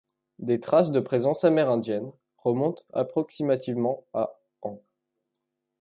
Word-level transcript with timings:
Des 0.39 0.59
traces 0.59 0.89
de 0.89 0.99
présence 0.99 1.43
amérindienne 1.43 2.11
remontent 2.39 2.81
approximativement 2.91 4.03
à 4.15 4.33
ans. 4.63 4.81